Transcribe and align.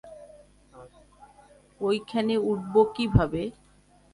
ঐখানে 1.81 2.35
উঠব 2.49 2.73
কীভাবে? 2.95 3.41